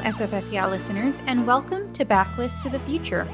Hello, 0.00 0.68
listeners, 0.70 1.20
and 1.26 1.44
welcome 1.44 1.92
to 1.92 2.04
Backlist 2.04 2.62
to 2.62 2.70
the 2.70 2.78
Future. 2.78 3.28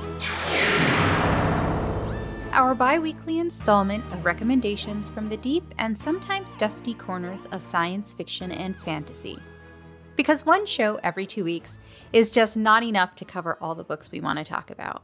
Our 2.53 2.75
bi 2.75 2.99
weekly 2.99 3.39
installment 3.39 4.03
of 4.13 4.25
recommendations 4.25 5.11
from 5.11 5.27
the 5.27 5.37
deep 5.37 5.63
and 5.79 5.97
sometimes 5.97 6.57
dusty 6.57 6.95
corners 6.95 7.45
of 7.53 7.61
science 7.61 8.15
fiction 8.15 8.51
and 8.51 8.75
fantasy. 8.75 9.39
Because 10.17 10.47
one 10.47 10.65
show 10.65 10.99
every 11.03 11.27
two 11.27 11.45
weeks 11.45 11.77
is 12.15 12.31
just 12.31 12.57
not 12.57 12.83
enough 12.83 13.15
to 13.17 13.27
cover 13.27 13.59
all 13.61 13.75
the 13.75 13.85
books 13.85 14.11
we 14.11 14.21
want 14.21 14.39
to 14.39 14.45
talk 14.45 14.71
about. 14.71 15.03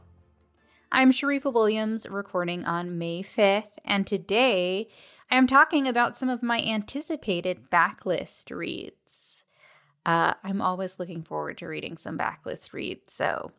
I'm 0.91 1.11
Sharifah 1.11 1.53
Williams, 1.53 2.07
recording 2.09 2.65
on 2.65 2.97
May 2.97 3.21
5th, 3.21 3.77
and 3.85 4.07
today 4.07 4.89
I 5.29 5.35
am 5.35 5.45
talking 5.45 5.87
about 5.87 6.15
some 6.15 6.27
of 6.27 6.41
my 6.41 6.59
anticipated 6.59 7.69
backlist 7.69 8.49
reads. 8.49 9.30
Uh, 10.05 10.33
I'm 10.43 10.61
always 10.61 10.99
looking 10.99 11.23
forward 11.23 11.57
to 11.59 11.67
reading 11.67 11.97
some 11.97 12.17
backlist 12.17 12.73
reads, 12.73 13.13
so 13.13 13.51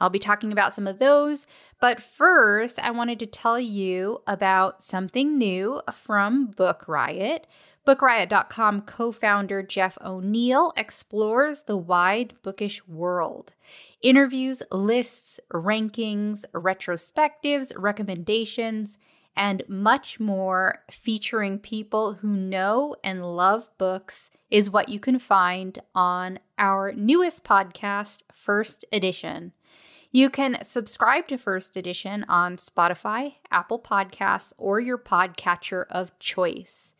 I'll 0.00 0.10
be 0.10 0.18
talking 0.18 0.52
about 0.52 0.74
some 0.74 0.86
of 0.86 0.98
those. 0.98 1.46
But 1.80 2.00
first, 2.00 2.78
I 2.78 2.90
wanted 2.90 3.18
to 3.20 3.26
tell 3.26 3.58
you 3.58 4.22
about 4.26 4.84
something 4.84 5.36
new 5.36 5.82
from 5.92 6.46
Book 6.46 6.86
Riot. 6.86 7.46
BookRiot.com 7.86 8.82
co 8.82 9.12
founder 9.12 9.62
Jeff 9.62 9.96
O'Neill 10.04 10.74
explores 10.76 11.62
the 11.62 11.76
wide 11.76 12.34
bookish 12.42 12.86
world. 12.86 13.54
Interviews, 14.02 14.62
lists, 14.70 15.40
rankings, 15.52 16.44
retrospectives, 16.52 17.72
recommendations, 17.76 18.98
and 19.34 19.62
much 19.68 20.20
more 20.20 20.84
featuring 20.90 21.58
people 21.58 22.14
who 22.14 22.28
know 22.28 22.94
and 23.02 23.24
love 23.24 23.70
books 23.78 24.30
is 24.50 24.70
what 24.70 24.88
you 24.88 24.98
can 24.98 25.18
find 25.18 25.78
on 25.94 26.38
our 26.58 26.92
newest 26.92 27.44
podcast, 27.44 28.22
First 28.32 28.84
Edition. 28.92 29.52
You 30.10 30.30
can 30.30 30.58
subscribe 30.62 31.28
to 31.28 31.36
First 31.36 31.76
Edition 31.76 32.24
on 32.28 32.56
Spotify, 32.56 33.34
Apple 33.50 33.78
Podcasts, 33.78 34.54
or 34.56 34.80
your 34.80 34.96
podcatcher 34.96 35.84
of 35.90 36.18
choice. 36.18 36.94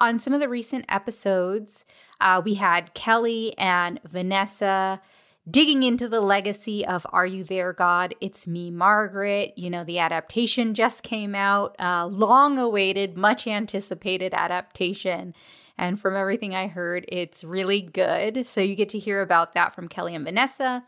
On 0.00 0.18
some 0.18 0.32
of 0.32 0.40
the 0.40 0.48
recent 0.48 0.86
episodes, 0.88 1.84
uh, 2.20 2.40
we 2.42 2.54
had 2.54 2.94
Kelly 2.94 3.54
and 3.58 4.00
Vanessa 4.10 5.02
digging 5.48 5.82
into 5.82 6.08
the 6.08 6.22
legacy 6.22 6.86
of 6.86 7.06
Are 7.10 7.26
You 7.26 7.44
There, 7.44 7.74
God? 7.74 8.14
It's 8.20 8.46
Me, 8.46 8.70
Margaret. 8.70 9.52
You 9.56 9.68
know, 9.68 9.84
the 9.84 9.98
adaptation 9.98 10.72
just 10.72 11.02
came 11.02 11.34
out, 11.34 11.76
uh, 11.78 12.06
long 12.06 12.58
awaited, 12.58 13.16
much 13.16 13.46
anticipated 13.46 14.32
adaptation. 14.32 15.34
And 15.76 15.98
from 15.98 16.14
everything 16.16 16.54
I 16.54 16.68
heard, 16.68 17.04
it's 17.08 17.42
really 17.42 17.80
good. 17.80 18.46
So 18.46 18.60
you 18.60 18.74
get 18.74 18.90
to 18.90 18.98
hear 18.98 19.22
about 19.22 19.52
that 19.52 19.74
from 19.74 19.88
Kelly 19.88 20.14
and 20.14 20.24
Vanessa. 20.24 20.84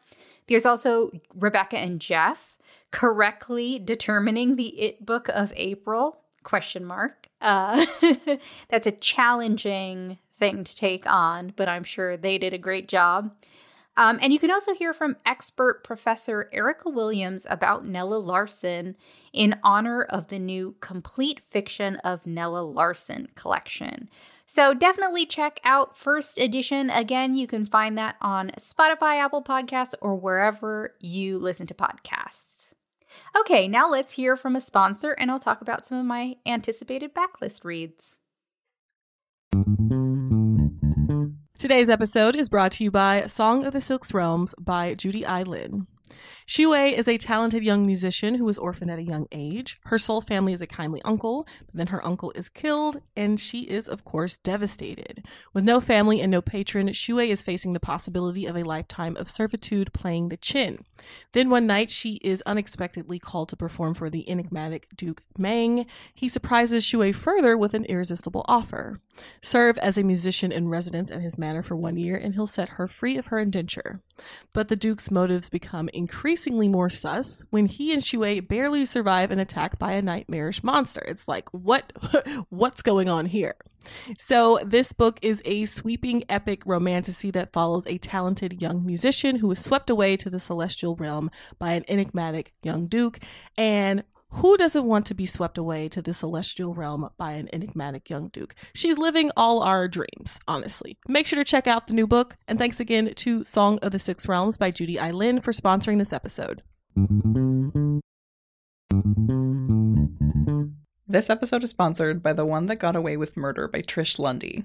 There's 0.46 0.66
also 0.66 1.10
Rebecca 1.34 1.78
and 1.78 2.00
Jeff 2.00 2.56
correctly 2.92 3.78
determining 3.78 4.56
the 4.56 4.68
it 4.80 5.04
book 5.04 5.28
of 5.28 5.52
April 5.56 6.20
question 6.44 6.84
mark. 6.84 7.28
Uh, 7.40 7.84
that's 8.68 8.86
a 8.86 8.92
challenging 8.92 10.18
thing 10.34 10.64
to 10.64 10.76
take 10.76 11.06
on, 11.06 11.52
but 11.56 11.68
I'm 11.68 11.84
sure 11.84 12.16
they 12.16 12.38
did 12.38 12.54
a 12.54 12.58
great 12.58 12.88
job. 12.88 13.34
Um, 13.98 14.18
and 14.20 14.32
you 14.32 14.38
can 14.38 14.50
also 14.50 14.74
hear 14.74 14.92
from 14.92 15.16
expert 15.24 15.82
Professor 15.82 16.48
Erica 16.52 16.90
Williams 16.90 17.46
about 17.48 17.86
Nella 17.86 18.16
Larsen 18.16 18.94
in 19.32 19.58
honor 19.64 20.02
of 20.02 20.28
the 20.28 20.38
new 20.38 20.76
Complete 20.80 21.40
Fiction 21.50 21.96
of 21.96 22.26
Nella 22.26 22.60
Larsen 22.60 23.28
collection. 23.34 24.10
So 24.46 24.72
definitely 24.72 25.26
check 25.26 25.60
out 25.64 25.96
First 25.96 26.38
Edition. 26.38 26.88
Again, 26.88 27.34
you 27.34 27.46
can 27.46 27.66
find 27.66 27.98
that 27.98 28.16
on 28.20 28.52
Spotify, 28.58 29.16
Apple 29.16 29.42
Podcasts, 29.42 29.94
or 30.00 30.14
wherever 30.16 30.94
you 31.00 31.38
listen 31.38 31.66
to 31.66 31.74
podcasts. 31.74 32.72
Okay, 33.38 33.68
now 33.68 33.90
let's 33.90 34.14
hear 34.14 34.36
from 34.36 34.56
a 34.56 34.60
sponsor, 34.60 35.12
and 35.12 35.30
I'll 35.30 35.38
talk 35.40 35.60
about 35.60 35.86
some 35.86 35.98
of 35.98 36.06
my 36.06 36.36
anticipated 36.46 37.12
backlist 37.14 37.64
reads. 37.64 38.16
Today's 41.58 41.90
episode 41.90 42.36
is 42.36 42.48
brought 42.48 42.72
to 42.72 42.84
you 42.84 42.90
by 42.90 43.26
Song 43.26 43.64
of 43.64 43.72
the 43.72 43.80
Six 43.80 44.14
Realms 44.14 44.54
by 44.58 44.94
Judy 44.94 45.26
I. 45.26 45.42
Lin. 45.42 45.86
Xue 46.46 46.92
is 46.92 47.08
a 47.08 47.18
talented 47.18 47.64
young 47.64 47.84
musician 47.84 48.36
who 48.36 48.44
was 48.44 48.56
orphaned 48.56 48.88
at 48.88 49.00
a 49.00 49.02
young 49.02 49.26
age. 49.32 49.80
Her 49.86 49.98
sole 49.98 50.20
family 50.20 50.52
is 50.52 50.60
a 50.60 50.66
kindly 50.66 51.02
uncle, 51.04 51.44
but 51.66 51.74
then 51.74 51.86
her 51.88 52.04
uncle 52.06 52.30
is 52.36 52.48
killed, 52.48 53.02
and 53.16 53.40
she 53.40 53.62
is, 53.62 53.88
of 53.88 54.04
course, 54.04 54.36
devastated. 54.36 55.26
With 55.52 55.64
no 55.64 55.80
family 55.80 56.20
and 56.20 56.30
no 56.30 56.40
patron, 56.40 56.86
Xue 56.90 57.28
is 57.28 57.42
facing 57.42 57.72
the 57.72 57.80
possibility 57.80 58.46
of 58.46 58.56
a 58.56 58.62
lifetime 58.62 59.16
of 59.16 59.28
servitude 59.28 59.92
playing 59.92 60.28
the 60.28 60.36
qin. 60.36 60.82
Then 61.32 61.50
one 61.50 61.66
night, 61.66 61.90
she 61.90 62.20
is 62.22 62.44
unexpectedly 62.46 63.18
called 63.18 63.48
to 63.48 63.56
perform 63.56 63.94
for 63.94 64.08
the 64.08 64.28
enigmatic 64.30 64.86
Duke 64.96 65.22
Meng. 65.36 65.84
He 66.14 66.28
surprises 66.28 66.84
Xue 66.84 67.12
further 67.12 67.56
with 67.56 67.74
an 67.74 67.86
irresistible 67.86 68.44
offer. 68.46 69.00
Serve 69.42 69.78
as 69.78 69.98
a 69.98 70.04
musician 70.04 70.52
in 70.52 70.68
residence 70.68 71.10
at 71.10 71.22
his 71.22 71.38
manor 71.38 71.64
for 71.64 71.74
one 71.74 71.96
year, 71.96 72.16
and 72.16 72.34
he'll 72.34 72.46
set 72.46 72.70
her 72.70 72.86
free 72.86 73.16
of 73.16 73.26
her 73.26 73.38
indenture. 73.38 74.00
But 74.52 74.68
the 74.68 74.76
Duke's 74.76 75.10
motives 75.10 75.48
become 75.48 75.88
increasingly 75.92 76.35
more 76.68 76.88
sus 76.88 77.26
when 77.50 77.66
he 77.66 77.92
and 77.92 78.02
Xue 78.02 78.46
barely 78.46 78.86
survive 78.86 79.30
an 79.30 79.38
attack 79.38 79.78
by 79.78 79.92
a 79.92 80.02
nightmarish 80.02 80.62
monster. 80.62 81.04
It's 81.06 81.26
like, 81.28 81.48
what 81.50 81.92
what's 82.50 82.82
going 82.82 83.08
on 83.08 83.26
here? 83.26 83.56
So, 84.18 84.58
this 84.64 84.92
book 84.92 85.18
is 85.22 85.42
a 85.44 85.64
sweeping 85.66 86.24
epic 86.28 86.62
romantasy 86.66 87.30
that 87.32 87.52
follows 87.52 87.86
a 87.86 87.98
talented 87.98 88.60
young 88.60 88.84
musician 88.84 89.36
who 89.36 89.50
is 89.52 89.62
swept 89.62 89.90
away 89.90 90.16
to 90.16 90.30
the 90.30 90.40
celestial 90.40 90.96
realm 90.96 91.30
by 91.58 91.72
an 91.72 91.84
enigmatic 91.88 92.52
young 92.62 92.86
duke 92.86 93.18
and 93.56 94.02
who 94.30 94.56
doesn't 94.56 94.84
want 94.84 95.06
to 95.06 95.14
be 95.14 95.26
swept 95.26 95.56
away 95.56 95.88
to 95.88 96.02
the 96.02 96.12
celestial 96.12 96.74
realm 96.74 97.08
by 97.16 97.32
an 97.32 97.48
enigmatic 97.52 98.10
young 98.10 98.28
duke? 98.28 98.54
She's 98.74 98.98
living 98.98 99.30
all 99.36 99.62
our 99.62 99.88
dreams, 99.88 100.38
honestly. 100.46 100.98
Make 101.08 101.26
sure 101.26 101.38
to 101.38 101.44
check 101.44 101.66
out 101.66 101.86
the 101.86 101.94
new 101.94 102.06
book, 102.06 102.36
and 102.46 102.58
thanks 102.58 102.80
again 102.80 103.12
to 103.14 103.44
Song 103.44 103.78
of 103.82 103.92
the 103.92 103.98
Six 103.98 104.28
Realms 104.28 104.56
by 104.56 104.70
Judy 104.70 104.98
I. 104.98 105.10
Lin 105.10 105.40
for 105.40 105.52
sponsoring 105.52 105.98
this 105.98 106.12
episode. 106.12 106.62
This 111.08 111.30
episode 111.30 111.62
is 111.62 111.70
sponsored 111.70 112.22
by 112.22 112.32
The 112.32 112.44
One 112.44 112.66
That 112.66 112.76
Got 112.76 112.96
Away 112.96 113.16
with 113.16 113.36
Murder 113.36 113.68
by 113.68 113.80
Trish 113.80 114.18
Lundy. 114.18 114.64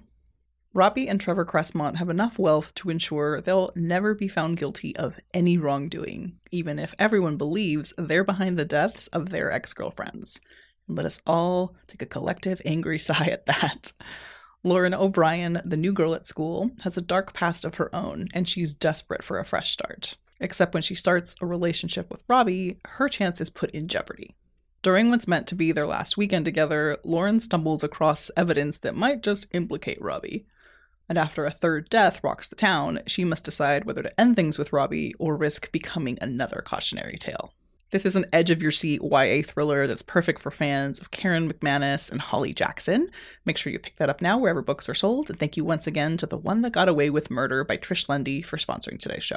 Robbie 0.73 1.09
and 1.09 1.19
Trevor 1.19 1.45
Cressmont 1.45 1.97
have 1.97 2.07
enough 2.07 2.39
wealth 2.39 2.73
to 2.75 2.89
ensure 2.89 3.41
they'll 3.41 3.73
never 3.75 4.15
be 4.15 4.29
found 4.29 4.55
guilty 4.55 4.95
of 4.95 5.19
any 5.33 5.57
wrongdoing, 5.57 6.37
even 6.49 6.79
if 6.79 6.95
everyone 6.97 7.35
believes 7.35 7.93
they're 7.97 8.23
behind 8.23 8.57
the 8.57 8.63
deaths 8.63 9.07
of 9.07 9.29
their 9.29 9.51
ex 9.51 9.73
girlfriends. 9.73 10.39
Let 10.87 11.05
us 11.05 11.21
all 11.27 11.75
take 11.87 12.01
a 12.01 12.05
collective 12.05 12.61
angry 12.63 12.99
sigh 12.99 13.25
at 13.25 13.47
that. 13.47 13.91
Lauren 14.63 14.93
O'Brien, 14.93 15.61
the 15.65 15.75
new 15.75 15.91
girl 15.91 16.15
at 16.15 16.25
school, 16.25 16.71
has 16.83 16.95
a 16.95 17.01
dark 17.01 17.33
past 17.33 17.65
of 17.65 17.75
her 17.75 17.93
own, 17.93 18.29
and 18.33 18.47
she's 18.47 18.73
desperate 18.73 19.25
for 19.25 19.39
a 19.39 19.45
fresh 19.45 19.73
start. 19.73 20.15
Except 20.39 20.73
when 20.73 20.83
she 20.83 20.95
starts 20.95 21.35
a 21.41 21.45
relationship 21.45 22.09
with 22.09 22.23
Robbie, 22.29 22.79
her 22.85 23.09
chance 23.09 23.41
is 23.41 23.49
put 23.49 23.71
in 23.71 23.89
jeopardy. 23.89 24.37
During 24.83 25.09
what's 25.09 25.27
meant 25.27 25.47
to 25.47 25.55
be 25.55 25.73
their 25.73 25.85
last 25.85 26.15
weekend 26.15 26.45
together, 26.45 26.97
Lauren 27.03 27.41
stumbles 27.41 27.83
across 27.83 28.31
evidence 28.37 28.77
that 28.79 28.95
might 28.95 29.21
just 29.21 29.47
implicate 29.53 30.01
Robbie 30.01 30.45
and 31.11 31.17
after 31.17 31.43
a 31.43 31.51
third 31.51 31.89
death 31.89 32.23
rocks 32.23 32.47
the 32.47 32.55
town, 32.55 33.01
she 33.05 33.25
must 33.25 33.43
decide 33.43 33.83
whether 33.83 34.01
to 34.01 34.17
end 34.17 34.37
things 34.37 34.57
with 34.57 34.71
Robbie 34.71 35.13
or 35.19 35.35
risk 35.35 35.69
becoming 35.73 36.17
another 36.21 36.63
cautionary 36.65 37.17
tale. 37.17 37.53
This 37.89 38.05
is 38.05 38.15
an 38.15 38.27
edge 38.31 38.49
of 38.49 38.61
your 38.61 38.71
seat 38.71 39.01
YA 39.03 39.41
thriller 39.45 39.87
that's 39.87 40.03
perfect 40.03 40.39
for 40.39 40.51
fans 40.51 41.01
of 41.01 41.11
Karen 41.11 41.51
McManus 41.51 42.09
and 42.09 42.21
Holly 42.21 42.53
Jackson. 42.53 43.09
Make 43.43 43.57
sure 43.57 43.73
you 43.73 43.79
pick 43.79 43.97
that 43.97 44.07
up 44.07 44.21
now 44.21 44.37
wherever 44.37 44.61
books 44.61 44.87
are 44.87 44.93
sold. 44.93 45.29
And 45.29 45.37
thank 45.37 45.57
you 45.57 45.65
once 45.65 45.85
again 45.85 46.15
to 46.15 46.25
The 46.25 46.37
One 46.37 46.61
That 46.61 46.71
Got 46.71 46.87
Away 46.87 47.09
with 47.09 47.29
Murder 47.29 47.65
by 47.65 47.75
Trish 47.75 48.07
Lundy 48.07 48.41
for 48.41 48.55
sponsoring 48.55 48.97
today's 48.97 49.25
show. 49.25 49.35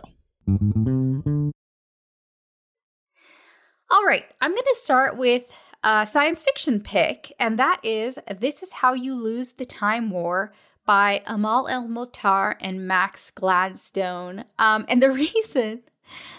All 3.91 4.05
right, 4.07 4.27
I'm 4.41 4.53
going 4.53 4.63
to 4.63 4.77
start 4.77 5.17
with 5.17 5.51
a 5.83 6.07
science 6.07 6.41
fiction 6.41 6.81
pick, 6.81 7.33
and 7.41 7.59
that 7.59 7.81
is 7.83 8.17
This 8.39 8.63
Is 8.63 8.75
How 8.75 8.93
You 8.93 9.17
Lose 9.17 9.55
the 9.55 9.65
Time 9.65 10.11
War 10.11 10.53
by 10.85 11.23
Amal 11.27 11.69
El-Mohtar 11.69 12.57
and 12.61 12.87
Max 12.87 13.31
Gladstone. 13.31 14.45
Um, 14.59 14.85
and 14.89 15.03
the 15.03 15.11
reason, 15.13 15.83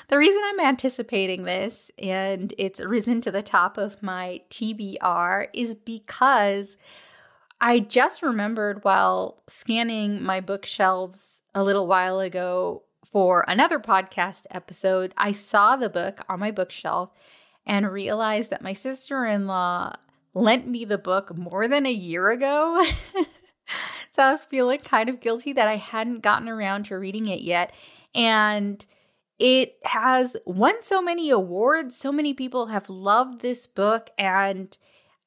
the 0.08 0.18
reason 0.18 0.42
I'm 0.46 0.60
anticipating 0.60 1.44
this 1.44 1.92
and 1.98 2.54
it's 2.58 2.80
risen 2.80 3.22
to 3.22 3.32
the 3.32 3.42
top 3.42 3.78
of 3.78 4.02
my 4.04 4.42
TBR 4.50 5.48
is 5.54 5.76
because 5.76 6.78
I 7.60 7.80
just 7.80 8.22
remembered 8.22 8.84
while 8.84 9.42
scanning 9.48 10.22
my 10.24 10.42
bookshelves 10.42 11.42
a 11.54 11.64
little 11.64 11.88
while 11.88 12.20
ago 12.20 12.84
for 13.06 13.46
another 13.48 13.80
podcast 13.80 14.44
episode, 14.52 15.14
I 15.18 15.32
saw 15.32 15.76
the 15.76 15.90
book 15.90 16.20
on 16.28 16.40
my 16.40 16.52
bookshelf 16.52 17.12
and 17.66 17.92
realized 17.92 18.50
that 18.52 18.62
my 18.62 18.74
sister 18.74 19.26
in 19.26 19.48
law 19.48 19.96
lent 20.34 20.68
me 20.68 20.86
the 20.86 20.98
book 20.98 21.36
more 21.38 21.68
than 21.68 21.86
a 21.86 21.92
year 21.92 22.30
ago. 22.30 22.84
so 24.16 24.24
I 24.24 24.32
was 24.32 24.46
feeling 24.46 24.80
kind 24.80 25.10
of 25.10 25.20
guilty 25.20 25.54
that 25.54 25.68
I 25.68 25.76
hadn't 25.76 26.22
gotten 26.22 26.48
around 26.48 26.86
to 26.86 26.98
reading 26.98 27.28
it 27.28 27.42
yet. 27.42 27.74
and 28.14 28.86
it 29.38 29.78
has 29.84 30.38
won 30.46 30.82
so 30.82 31.02
many 31.02 31.30
awards. 31.30 31.96
So 31.96 32.12
many 32.12 32.34
people 32.34 32.68
have 32.68 32.90
loved 32.90 33.42
this 33.42 33.68
book, 33.68 34.10
and 34.18 34.78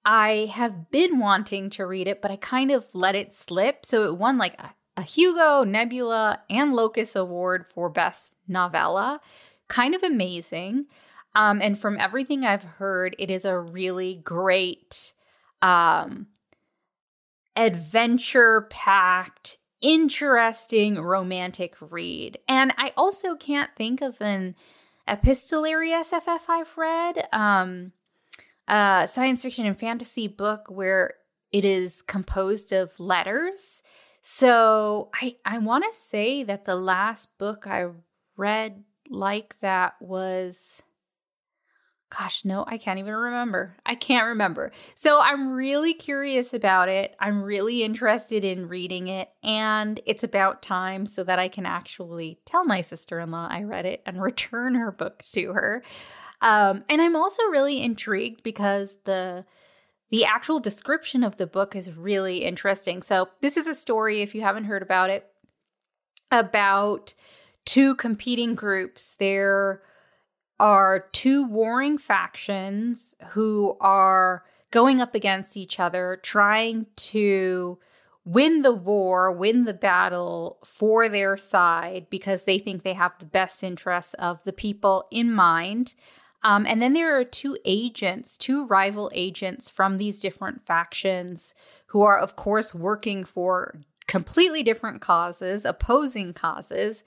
I 0.05 0.51
have 0.53 0.91
been 0.91 1.19
wanting 1.19 1.69
to 1.71 1.85
read 1.85 2.09
it, 2.09 2.23
but 2.23 2.31
I 2.31 2.37
kind 2.37 2.71
of 2.71 2.87
let 2.95 3.15
it 3.15 3.35
slip. 3.35 3.85
So 3.85 4.05
it 4.05 4.17
won 4.17 4.39
like 4.39 4.59
a, 4.59 4.71
a 4.97 5.03
Hugo, 5.03 5.65
Nebula, 5.65 6.41
and 6.49 6.73
Locus 6.73 7.15
Award 7.15 7.67
for 7.75 7.91
Best 7.91 8.35
Novella. 8.47 9.21
Kind 9.69 9.95
of 9.95 10.03
amazing. 10.03 10.87
Um, 11.35 11.61
and 11.61 11.79
from 11.79 11.99
everything 11.99 12.47
I've 12.47 12.65
heard, 12.65 13.15
it 13.19 13.31
is 13.31 13.45
a 13.45 13.59
really 13.59 14.23
great, 14.25 15.13
um, 15.61 16.29
adventure 17.59 18.63
packed, 18.71 19.59
interesting 19.81 21.01
romantic 21.01 21.75
read. 21.81 22.39
And 22.49 22.73
I 22.79 22.93
also 22.97 23.35
can't 23.35 23.71
think 23.77 24.01
of 24.01 24.21
an 24.23 24.55
epistolary 25.09 25.91
SFF 25.91 26.43
I've 26.49 26.77
read, 26.77 27.29
um, 27.33 27.93
a 28.69 29.09
science 29.11 29.43
fiction 29.43 29.67
and 29.67 29.79
fantasy 29.79 30.29
book 30.29 30.67
where 30.69 31.15
it 31.53 31.65
is 31.65 32.03
composed 32.03 32.73
of 32.73 32.99
letters. 33.01 33.83
So 34.23 35.09
I 35.15 35.37
I 35.45 35.59
want 35.59 35.85
to 35.85 35.99
say 35.99 36.45
that 36.45 36.67
the 36.67 36.77
last 36.77 37.39
book 37.39 37.67
I 37.67 37.87
read 38.37 38.85
like 39.09 39.59
that 39.61 39.95
was 40.01 40.83
Gosh, 42.11 42.45
no, 42.45 42.65
I 42.67 42.79
can't 42.79 42.99
even 42.99 43.13
remember. 43.13 43.77
I 43.85 43.95
can't 43.95 44.29
remember. 44.29 44.73
So 44.95 45.21
I'm 45.21 45.53
really 45.53 45.93
curious 45.93 46.55
about 46.55 46.89
it. 46.89 47.15
I'm 47.21 47.43
really 47.43 47.83
interested 47.83 48.45
in 48.45 48.69
reading 48.69 49.09
it. 49.09 49.29
And 49.43 50.01
it's 50.07 50.25
about 50.25 50.63
time 50.63 51.05
so 51.05 51.23
that 51.25 51.39
I 51.39 51.49
can 51.49 51.67
actually 51.67 52.41
tell 52.47 52.65
my 52.65 52.81
sister 52.81 53.21
in 53.21 53.31
law 53.31 53.47
I 53.51 53.63
read 53.65 53.85
it 53.85 54.03
and 54.07 54.23
return 54.23 54.75
her 54.77 54.91
book 54.91 55.21
to 55.33 55.53
her. 55.53 55.83
Um, 56.41 56.85
and 56.89 57.03
I'm 57.03 57.17
also 57.17 57.43
really 57.45 57.83
intrigued 57.83 58.43
because 58.43 58.99
the 59.05 59.45
the 60.11 60.25
actual 60.25 60.59
description 60.59 61.23
of 61.23 61.37
the 61.37 61.47
book 61.47 61.77
is 61.77 61.93
really 61.93 62.39
interesting. 62.39 63.03
So 63.03 63.29
this 63.43 63.59
is 63.59 63.67
a 63.67 63.75
story, 63.75 64.23
if 64.23 64.35
you 64.35 64.41
haven't 64.41 64.65
heard 64.65 64.81
about 64.81 65.11
it, 65.11 65.27
about 66.31 67.13
two 67.67 67.95
competing 67.95 68.55
groups. 68.55 69.17
They're 69.19 69.83
are 70.61 71.07
two 71.13 71.45
warring 71.45 71.99
factions 71.99 73.15
who 73.31 73.77
are 73.81 74.45
going 74.71 75.01
up 75.01 75.15
against 75.15 75.57
each 75.57 75.81
other, 75.81 76.19
trying 76.23 76.87
to 76.97 77.79
win 78.25 78.63
the 78.63 78.73
war, 78.73 79.33
win 79.33 79.65
the 79.65 79.73
battle 79.73 80.59
for 80.63 81.09
their 81.09 81.37
side 81.37 82.07
because 82.11 82.43
they 82.43 82.59
think 82.59 82.83
they 82.83 82.93
have 82.93 83.13
the 83.19 83.25
best 83.27 83.65
interests 83.65 84.15
of 84.15 84.43
the 84.45 84.53
people 84.53 85.07
in 85.11 85.33
mind. 85.33 85.95
Um, 86.43 86.67
and 86.67 86.81
then 86.81 86.93
there 86.93 87.19
are 87.19 87.25
two 87.25 87.57
agents, 87.65 88.37
two 88.37 88.67
rival 88.67 89.11
agents 89.15 89.69
from 89.69 89.97
these 89.97 90.21
different 90.21 90.67
factions 90.67 91.55
who 91.87 92.03
are, 92.03 92.19
of 92.19 92.37
course, 92.37 92.75
working 92.75 93.25
for 93.25 93.81
completely 94.07 94.63
different 94.63 95.01
causes, 95.01 95.65
opposing 95.65 96.35
causes. 96.35 97.05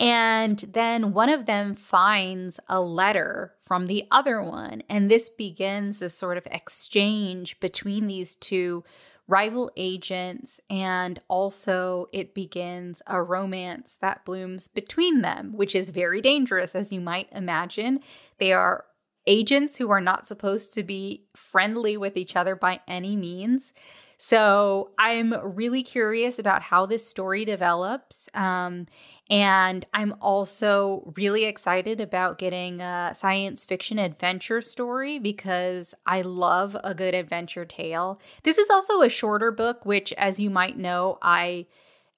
And 0.00 0.58
then 0.58 1.12
one 1.12 1.28
of 1.28 1.46
them 1.46 1.74
finds 1.76 2.58
a 2.68 2.80
letter 2.80 3.54
from 3.62 3.86
the 3.86 4.04
other 4.10 4.42
one. 4.42 4.82
And 4.88 5.10
this 5.10 5.28
begins 5.28 6.00
this 6.00 6.16
sort 6.16 6.36
of 6.36 6.46
exchange 6.50 7.60
between 7.60 8.06
these 8.06 8.34
two 8.34 8.82
rival 9.28 9.70
agents. 9.76 10.60
And 10.68 11.20
also, 11.28 12.08
it 12.12 12.34
begins 12.34 13.02
a 13.06 13.22
romance 13.22 13.96
that 14.00 14.24
blooms 14.24 14.68
between 14.68 15.22
them, 15.22 15.52
which 15.54 15.74
is 15.74 15.90
very 15.90 16.20
dangerous, 16.20 16.74
as 16.74 16.92
you 16.92 17.00
might 17.00 17.28
imagine. 17.32 18.00
They 18.38 18.52
are 18.52 18.84
agents 19.26 19.78
who 19.78 19.90
are 19.90 20.00
not 20.00 20.26
supposed 20.26 20.74
to 20.74 20.82
be 20.82 21.24
friendly 21.34 21.96
with 21.96 22.16
each 22.16 22.36
other 22.36 22.56
by 22.56 22.80
any 22.86 23.16
means. 23.16 23.72
So 24.18 24.92
I'm 24.98 25.34
really 25.42 25.82
curious 25.82 26.38
about 26.38 26.62
how 26.62 26.86
this 26.86 27.06
story 27.06 27.44
develops. 27.44 28.28
Um, 28.34 28.86
and 29.30 29.86
I'm 29.94 30.14
also 30.20 31.12
really 31.16 31.44
excited 31.44 32.00
about 32.00 32.38
getting 32.38 32.80
a 32.80 33.12
science 33.14 33.64
fiction 33.64 33.98
adventure 33.98 34.60
story 34.60 35.18
because 35.18 35.94
I 36.06 36.20
love 36.22 36.76
a 36.84 36.94
good 36.94 37.14
adventure 37.14 37.64
tale. 37.64 38.20
This 38.42 38.58
is 38.58 38.68
also 38.68 39.00
a 39.00 39.08
shorter 39.08 39.50
book, 39.50 39.86
which, 39.86 40.12
as 40.14 40.40
you 40.40 40.50
might 40.50 40.76
know, 40.76 41.18
I 41.22 41.66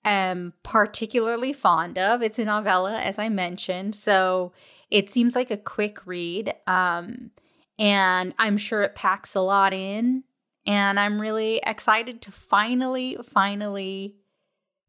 am 0.04 0.54
particularly 0.62 1.52
fond 1.52 1.98
of. 1.98 2.22
It's 2.22 2.38
a 2.38 2.44
novella, 2.44 3.00
as 3.00 3.18
I 3.18 3.28
mentioned. 3.28 3.94
So 3.94 4.52
it 4.90 5.10
seems 5.10 5.34
like 5.34 5.50
a 5.50 5.56
quick 5.56 6.04
read. 6.06 6.54
Um, 6.66 7.30
and 7.78 8.34
I'm 8.38 8.56
sure 8.56 8.82
it 8.82 8.94
packs 8.94 9.34
a 9.34 9.40
lot 9.40 9.72
in. 9.72 10.24
And 10.66 10.98
I'm 10.98 11.20
really 11.20 11.60
excited 11.64 12.20
to 12.22 12.32
finally, 12.32 13.16
finally 13.22 14.16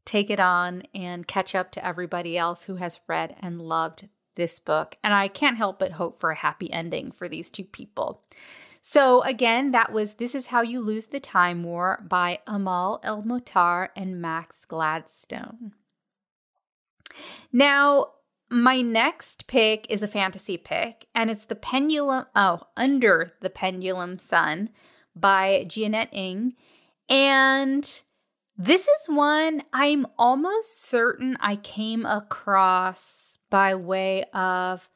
take 0.05 0.29
it 0.29 0.39
on 0.39 0.83
and 0.95 1.27
catch 1.27 1.53
up 1.53 1.71
to 1.73 1.85
everybody 1.85 2.37
else 2.37 2.63
who 2.63 2.77
has 2.77 2.99
read 3.07 3.35
and 3.39 3.61
loved 3.61 4.07
this 4.35 4.59
book. 4.59 4.97
And 5.03 5.13
I 5.13 5.27
can't 5.27 5.57
help 5.57 5.79
but 5.79 5.93
hope 5.93 6.17
for 6.17 6.31
a 6.31 6.35
happy 6.35 6.71
ending 6.71 7.11
for 7.11 7.27
these 7.29 7.51
two 7.51 7.65
people. 7.65 8.23
So, 8.81 9.21
again, 9.23 9.71
that 9.71 9.91
was 9.91 10.13
This 10.13 10.33
Is 10.33 10.45
How 10.47 10.61
You 10.61 10.79
Lose 10.79 11.07
the 11.07 11.19
Time 11.19 11.63
War 11.63 12.01
by 12.07 12.39
Amal 12.47 13.01
El-Mohtar 13.03 13.89
and 13.97 14.21
Max 14.21 14.63
Gladstone. 14.63 15.73
Now, 17.51 18.13
my 18.49 18.79
next 18.79 19.47
pick 19.47 19.87
is 19.89 20.01
a 20.01 20.07
fantasy 20.07 20.55
pick, 20.55 21.07
and 21.13 21.29
it's 21.29 21.43
The 21.43 21.55
Pendulum, 21.55 22.27
oh, 22.33 22.61
Under 22.77 23.33
the 23.41 23.49
Pendulum 23.49 24.19
Sun 24.19 24.69
by 25.19 25.65
Jeannette 25.67 26.13
Ng. 26.13 26.55
And 27.09 28.01
this 28.57 28.87
is 28.87 29.05
one 29.07 29.63
I'm 29.71 30.07
almost 30.17 30.81
certain 30.81 31.37
I 31.39 31.57
came 31.57 32.05
across 32.05 33.37
by 33.49 33.75
way 33.75 34.23
of 34.33 34.89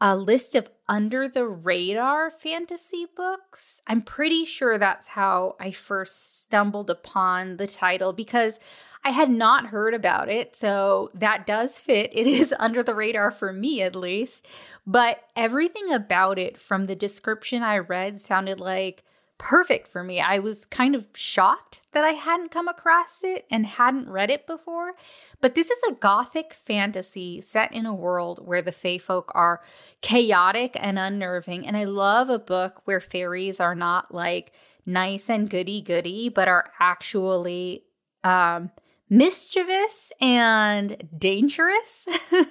a 0.00 0.16
list 0.16 0.54
of 0.54 0.70
under 0.88 1.28
the 1.28 1.46
radar 1.46 2.30
fantasy 2.30 3.06
books. 3.16 3.82
I'm 3.86 4.02
pretty 4.02 4.44
sure 4.44 4.78
that's 4.78 5.08
how 5.08 5.56
I 5.60 5.72
first 5.72 6.42
stumbled 6.42 6.88
upon 6.88 7.56
the 7.56 7.66
title 7.66 8.12
because 8.12 8.60
I 9.04 9.10
had 9.10 9.30
not 9.30 9.66
heard 9.66 9.94
about 9.94 10.28
it. 10.28 10.56
So 10.56 11.10
that 11.14 11.46
does 11.46 11.78
fit. 11.78 12.10
It 12.12 12.26
is 12.26 12.54
under 12.58 12.82
the 12.82 12.94
radar 12.94 13.30
for 13.30 13.52
me, 13.52 13.82
at 13.82 13.96
least. 13.96 14.46
But 14.86 15.22
everything 15.36 15.92
about 15.92 16.38
it 16.38 16.58
from 16.58 16.84
the 16.84 16.96
description 16.96 17.62
I 17.62 17.78
read 17.78 18.20
sounded 18.20 18.60
like 18.60 19.04
perfect 19.38 19.86
for 19.88 20.02
me. 20.02 20.20
I 20.20 20.40
was 20.40 20.66
kind 20.66 20.94
of 20.94 21.06
shocked 21.14 21.80
that 21.92 22.04
I 22.04 22.10
hadn't 22.10 22.50
come 22.50 22.68
across 22.68 23.22
it 23.22 23.46
and 23.50 23.64
hadn't 23.64 24.10
read 24.10 24.30
it 24.30 24.46
before. 24.46 24.94
But 25.40 25.54
this 25.54 25.70
is 25.70 25.80
a 25.88 25.94
gothic 25.94 26.52
fantasy 26.52 27.40
set 27.40 27.72
in 27.72 27.86
a 27.86 27.94
world 27.94 28.40
where 28.44 28.62
the 28.62 28.72
Fae 28.72 28.98
folk 28.98 29.30
are 29.34 29.62
chaotic 30.00 30.76
and 30.78 30.98
unnerving. 30.98 31.66
And 31.66 31.76
I 31.76 31.84
love 31.84 32.28
a 32.28 32.38
book 32.38 32.82
where 32.84 33.00
fairies 33.00 33.60
are 33.60 33.76
not 33.76 34.12
like 34.12 34.52
nice 34.84 35.30
and 35.30 35.48
goody 35.48 35.80
goody, 35.80 36.28
but 36.28 36.48
are 36.48 36.72
actually 36.80 37.84
um, 38.24 38.70
mischievous 39.08 40.12
and 40.20 41.08
dangerous. 41.16 42.06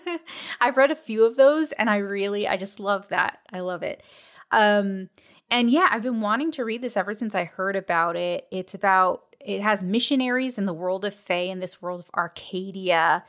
I've 0.62 0.78
read 0.78 0.92
a 0.92 0.96
few 0.96 1.26
of 1.26 1.36
those 1.36 1.74
and 1.74 1.90
I 1.90 1.98
really, 1.98 2.48
I 2.48 2.56
just 2.56 2.80
love 2.80 3.10
that. 3.10 3.40
I 3.52 3.60
love 3.60 3.84
it. 3.84 4.04
Um, 4.52 5.10
and 5.50 5.72
yeah, 5.72 5.88
I've 5.92 6.04
been 6.04 6.22
wanting 6.22 6.52
to 6.54 6.66
read 6.66 6.82
this 6.82 6.98
ever 6.98 7.14
since 7.14 7.34
I 7.34 7.46
heard 7.46 7.76
about 7.76 8.16
it. 8.16 8.48
It's 8.52 8.74
about 8.74 9.24
it 9.40 9.62
has 9.62 9.82
missionaries 9.82 10.58
in 10.58 10.66
the 10.66 10.74
world 10.74 11.06
of 11.06 11.14
Fae 11.14 11.36
in 11.36 11.60
this 11.60 11.82
world 11.82 12.02
of 12.02 12.10
Arcadia 12.14 13.24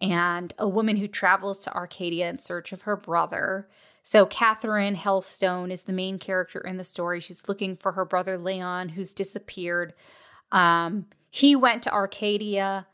and 0.00 0.52
a 0.58 0.68
woman 0.68 0.96
who 0.96 1.06
travels 1.06 1.62
to 1.64 1.74
Arcadia 1.74 2.28
in 2.28 2.38
search 2.38 2.72
of 2.72 2.82
her 2.82 2.96
brother. 2.96 3.68
So 4.02 4.26
Catherine 4.26 4.96
Helstone 4.96 5.70
is 5.70 5.82
the 5.82 5.92
main 5.92 6.18
character 6.18 6.60
in 6.60 6.78
the 6.78 6.84
story. 6.84 7.20
She's 7.20 7.48
looking 7.48 7.76
for 7.76 7.92
her 7.92 8.04
brother 8.04 8.38
Leon, 8.38 8.90
who's 8.90 9.14
disappeared. 9.14 9.92
Um, 10.50 11.06
he 11.28 11.54
went 11.54 11.82
to 11.84 11.92
Arcadia 11.92 12.86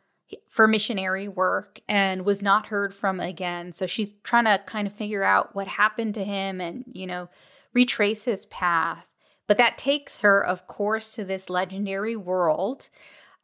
for 0.48 0.66
missionary 0.66 1.28
work 1.28 1.80
and 1.88 2.24
was 2.24 2.42
not 2.42 2.66
heard 2.66 2.92
from 2.92 3.20
again. 3.20 3.72
So 3.72 3.86
she's 3.86 4.12
trying 4.24 4.44
to 4.44 4.60
kind 4.66 4.86
of 4.86 4.92
figure 4.92 5.22
out 5.22 5.54
what 5.54 5.68
happened 5.68 6.14
to 6.14 6.24
him 6.24 6.60
and, 6.60 6.84
you 6.92 7.06
know, 7.06 7.28
retrace 7.76 8.24
his 8.24 8.46
path. 8.46 9.06
But 9.46 9.58
that 9.58 9.76
takes 9.76 10.20
her, 10.20 10.42
of 10.42 10.66
course, 10.66 11.14
to 11.14 11.24
this 11.24 11.50
legendary 11.50 12.16
world 12.16 12.88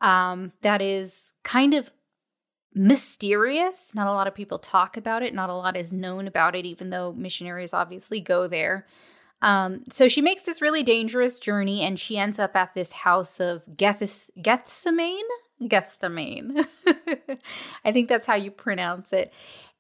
um, 0.01 0.53
that 0.63 0.81
is 0.81 1.35
kind 1.45 1.75
of 1.75 1.91
mysterious. 2.75 3.95
Not 3.95 4.07
a 4.07 4.13
lot 4.13 4.27
of 4.27 4.35
people 4.35 4.59
talk 4.59 4.97
about 4.97 5.23
it, 5.23 5.35
not 5.35 5.51
a 5.51 5.55
lot 5.55 5.77
is 5.77 5.93
known 5.93 6.27
about 6.27 6.57
it, 6.57 6.65
even 6.65 6.89
though 6.89 7.13
missionaries 7.13 7.75
obviously 7.75 8.21
go 8.21 8.49
there. 8.49 8.87
Um, 9.43 9.85
so 9.91 10.09
she 10.09 10.23
makes 10.23 10.45
this 10.45 10.63
really 10.63 10.83
dangerous 10.83 11.39
journey 11.39 11.83
and 11.83 12.01
she 12.01 12.17
ends 12.17 12.39
up 12.39 12.57
at 12.57 12.75
this 12.75 12.93
house 12.93 13.39
of 13.39 13.67
Geths- 13.77 14.31
Gethsemane. 14.41 15.19
Gethsemane. 15.69 16.65
I 17.85 17.93
think 17.93 18.09
that's 18.09 18.27
how 18.27 18.37
you 18.37 18.51
pronounce 18.51 19.13
it. 19.13 19.33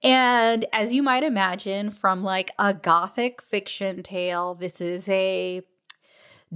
And 0.02 0.64
as 0.72 0.92
you 0.92 1.02
might 1.02 1.22
imagine 1.22 1.90
from 1.90 2.24
like 2.24 2.50
a 2.58 2.74
gothic 2.74 3.40
fiction 3.42 4.02
tale, 4.02 4.54
this 4.54 4.80
is 4.80 5.08
a 5.08 5.62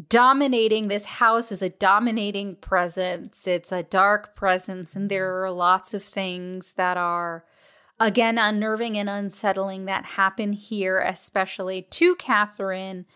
dominating 0.09 0.89
this 0.89 1.07
house 1.07 1.51
is 1.51 1.63
a 1.63 1.71
dominating 1.71 2.57
presence. 2.57 3.47
It's 3.47 3.73
a 3.73 3.83
dark 3.83 4.37
presence 4.37 4.95
and 4.95 5.11
there 5.11 5.43
are 5.43 5.51
lots 5.51 5.95
of 5.95 6.03
things 6.03 6.75
that 6.75 6.97
are 6.97 7.45
again 7.99 8.37
unnerving 8.37 8.99
and 8.99 9.09
unsettling 9.09 9.87
that 9.87 10.05
happen 10.05 10.53
here 10.53 11.01
especially 11.01 11.83
to 11.83 12.15
Catherine 12.17 13.07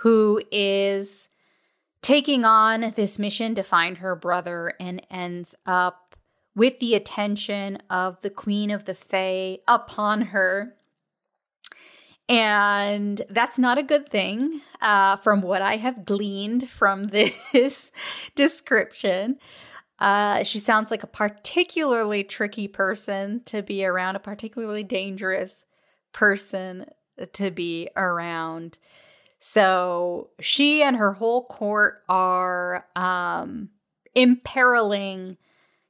who 0.00 0.42
is 0.52 1.28
taking 2.02 2.44
on 2.44 2.92
this 2.96 3.18
mission 3.18 3.54
to 3.54 3.62
find 3.62 3.98
her 3.98 4.14
brother 4.14 4.74
and 4.78 5.04
ends 5.10 5.54
up 5.64 6.05
with 6.56 6.80
the 6.80 6.94
attention 6.94 7.78
of 7.90 8.20
the 8.22 8.30
Queen 8.30 8.72
of 8.72 8.86
the 8.86 8.94
Fae 8.94 9.58
upon 9.68 10.22
her. 10.22 10.74
And 12.28 13.22
that's 13.30 13.58
not 13.58 13.78
a 13.78 13.84
good 13.84 14.08
thing, 14.08 14.62
uh, 14.80 15.16
from 15.16 15.42
what 15.42 15.62
I 15.62 15.76
have 15.76 16.04
gleaned 16.04 16.68
from 16.68 17.08
this 17.52 17.92
description. 18.34 19.38
Uh, 19.98 20.42
she 20.42 20.58
sounds 20.58 20.90
like 20.90 21.02
a 21.02 21.08
particularly 21.08 22.24
tricky 22.24 22.66
person 22.66 23.42
to 23.44 23.62
be 23.62 23.84
around, 23.84 24.16
a 24.16 24.20
particularly 24.20 24.82
dangerous 24.82 25.64
person 26.12 26.86
to 27.32 27.50
be 27.50 27.88
around. 27.96 28.78
So 29.40 30.30
she 30.40 30.82
and 30.82 30.96
her 30.96 31.12
whole 31.12 31.46
court 31.46 32.02
are 32.08 32.86
um, 32.96 33.70
imperiling 34.14 35.36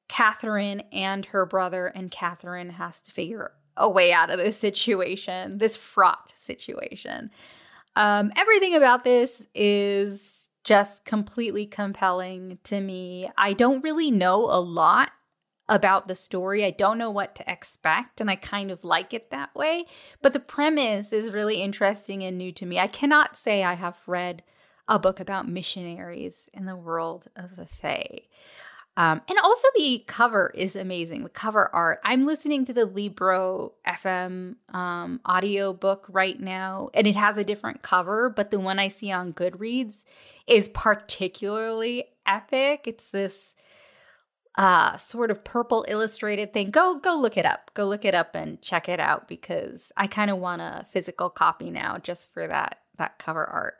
Catherine 0.08 0.82
and 0.92 1.26
her 1.26 1.46
brother, 1.46 1.86
and 1.86 2.10
Catherine 2.10 2.70
has 2.70 3.00
to 3.02 3.12
figure 3.12 3.52
a 3.76 3.88
way 3.88 4.12
out 4.12 4.30
of 4.30 4.38
this 4.38 4.58
situation, 4.58 5.58
this 5.58 5.76
fraught 5.76 6.32
situation. 6.38 7.30
Um, 7.94 8.32
everything 8.36 8.74
about 8.74 9.04
this 9.04 9.42
is 9.54 10.48
just 10.64 11.04
completely 11.04 11.66
compelling 11.66 12.58
to 12.64 12.80
me. 12.80 13.30
I 13.38 13.52
don't 13.52 13.82
really 13.84 14.10
know 14.10 14.44
a 14.50 14.60
lot 14.60 15.12
about 15.68 16.06
the 16.06 16.14
story. 16.14 16.64
I 16.64 16.70
don't 16.70 16.98
know 16.98 17.10
what 17.10 17.34
to 17.36 17.50
expect, 17.50 18.20
and 18.20 18.30
I 18.30 18.36
kind 18.36 18.70
of 18.70 18.84
like 18.84 19.12
it 19.12 19.30
that 19.30 19.54
way. 19.54 19.86
But 20.22 20.32
the 20.32 20.40
premise 20.40 21.12
is 21.12 21.30
really 21.30 21.62
interesting 21.62 22.22
and 22.22 22.38
new 22.38 22.52
to 22.52 22.66
me. 22.66 22.78
I 22.78 22.86
cannot 22.86 23.36
say 23.36 23.64
I 23.64 23.74
have 23.74 24.00
read 24.06 24.42
a 24.88 24.98
book 24.98 25.18
about 25.18 25.48
missionaries 25.48 26.48
in 26.52 26.66
the 26.66 26.76
world 26.76 27.26
of 27.34 27.56
the 27.56 27.66
Fae. 27.66 28.22
Um, 28.98 29.20
and 29.28 29.38
also 29.38 29.68
the 29.76 30.02
cover 30.06 30.50
is 30.54 30.74
amazing. 30.74 31.22
The 31.22 31.28
cover 31.28 31.68
art. 31.74 32.00
I'm 32.02 32.24
listening 32.24 32.64
to 32.64 32.72
the 32.72 32.86
Libro 32.86 33.72
FM 33.86 34.56
um, 34.72 35.20
audio 35.26 35.74
book 35.74 36.06
right 36.08 36.38
now, 36.40 36.88
and 36.94 37.06
it 37.06 37.14
has 37.14 37.36
a 37.36 37.44
different 37.44 37.82
cover, 37.82 38.30
but 38.30 38.50
the 38.50 38.58
one 38.58 38.78
I 38.78 38.88
see 38.88 39.12
on 39.12 39.34
Goodreads 39.34 40.04
is 40.46 40.70
particularly 40.70 42.04
epic. 42.26 42.84
It's 42.86 43.10
this 43.10 43.54
uh, 44.56 44.96
sort 44.96 45.30
of 45.30 45.44
purple 45.44 45.84
illustrated 45.88 46.54
thing. 46.54 46.70
Go 46.70 46.98
go 46.98 47.14
look 47.16 47.36
it 47.36 47.44
up. 47.44 47.70
Go 47.74 47.86
look 47.86 48.06
it 48.06 48.14
up 48.14 48.34
and 48.34 48.62
check 48.62 48.88
it 48.88 48.98
out 48.98 49.28
because 49.28 49.92
I 49.96 50.06
kind 50.06 50.30
of 50.30 50.38
want 50.38 50.62
a 50.62 50.86
physical 50.90 51.28
copy 51.28 51.70
now 51.70 51.98
just 51.98 52.32
for 52.32 52.46
that 52.46 52.80
that 52.96 53.18
cover 53.18 53.44
art. 53.44 53.74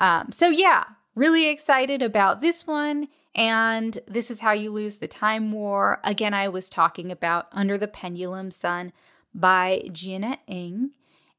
Um, 0.00 0.32
so 0.32 0.48
yeah, 0.48 0.84
really 1.14 1.48
excited 1.48 2.02
about 2.02 2.40
this 2.40 2.66
one 2.66 3.06
and 3.38 3.96
this 4.08 4.32
is 4.32 4.40
how 4.40 4.50
you 4.50 4.70
lose 4.70 4.96
the 4.96 5.06
time 5.06 5.52
war. 5.52 6.00
Again, 6.02 6.34
I 6.34 6.48
was 6.48 6.68
talking 6.68 7.12
about 7.12 7.46
Under 7.52 7.78
the 7.78 7.86
Pendulum 7.86 8.50
Sun 8.50 8.92
by 9.32 9.88
Jeannette 9.92 10.40
Ng. 10.48 10.90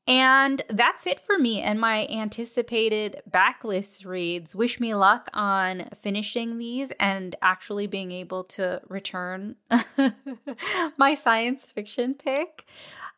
And 0.07 0.63
that's 0.69 1.05
it 1.05 1.19
for 1.19 1.37
me 1.37 1.61
and 1.61 1.79
my 1.79 2.07
anticipated 2.07 3.21
backlist 3.29 4.05
reads. 4.05 4.55
Wish 4.55 4.79
me 4.79 4.95
luck 4.95 5.29
on 5.33 5.89
finishing 6.01 6.57
these 6.57 6.91
and 7.01 7.35
actually 7.41 7.85
being 7.85 8.11
able 8.13 8.45
to 8.45 8.81
return 8.87 9.57
my 10.97 11.13
science 11.13 11.65
fiction 11.65 12.15
pick. 12.15 12.65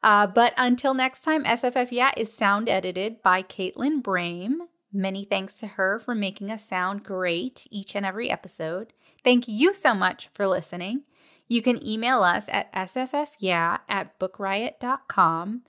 Uh, 0.04 0.26
but 0.26 0.54
until 0.58 0.96
next 0.96 1.22
time, 1.22 1.44
SFF 1.44 1.90
Yeah 1.92 2.12
is 2.18 2.34
sound 2.34 2.68
edited 2.68 3.22
by 3.22 3.44
Caitlin 3.44 4.02
Brame. 4.02 4.58
Many 4.94 5.24
thanks 5.24 5.58
to 5.60 5.68
her 5.68 6.00
for 6.00 6.14
making 6.14 6.52
us 6.52 6.66
sound 6.66 7.04
great 7.04 7.68
each 7.72 7.96
and 7.96 8.06
every 8.06 8.30
episode. 8.30 8.94
Thank 9.24 9.48
you 9.48 9.74
so 9.74 9.94
much 9.94 10.30
for 10.34 10.48
listening. 10.48 11.04
You 11.48 11.62
can 11.62 11.86
email 11.86 12.24
us 12.24 12.48
at 12.50 12.72
sffyeah 12.74 13.80
at 13.88 14.20
bookriot.com. 14.20 15.62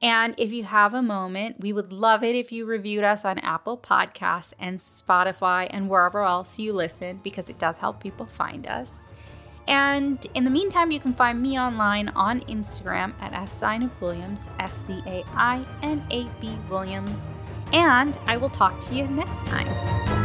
And 0.00 0.34
if 0.38 0.52
you 0.52 0.62
have 0.62 0.94
a 0.94 1.02
moment, 1.02 1.58
we 1.58 1.72
would 1.72 1.92
love 1.92 2.22
it 2.22 2.36
if 2.36 2.52
you 2.52 2.66
reviewed 2.66 3.02
us 3.02 3.24
on 3.24 3.40
Apple 3.40 3.76
Podcasts 3.76 4.52
and 4.60 4.78
Spotify 4.78 5.66
and 5.70 5.88
wherever 5.88 6.22
else 6.22 6.58
you 6.58 6.72
listen 6.72 7.20
because 7.24 7.48
it 7.48 7.58
does 7.58 7.78
help 7.78 8.00
people 8.00 8.26
find 8.26 8.66
us. 8.68 9.04
And 9.66 10.24
in 10.34 10.44
the 10.44 10.50
meantime, 10.50 10.90
you 10.92 11.00
can 11.00 11.12
find 11.12 11.42
me 11.42 11.58
online 11.58 12.08
on 12.10 12.40
Instagram 12.42 13.12
at 13.20 13.34
S 13.34 13.52
Sign 13.52 13.82
of 13.82 14.00
Williams, 14.00 14.48
S 14.60 14.72
C 14.86 15.02
A 15.04 15.24
I 15.34 15.64
N 15.82 16.02
A 16.10 16.24
B 16.40 16.56
Williams 16.70 17.26
and 17.72 18.18
I 18.26 18.36
will 18.36 18.50
talk 18.50 18.80
to 18.82 18.94
you 18.94 19.06
next 19.06 19.46
time. 19.46 20.17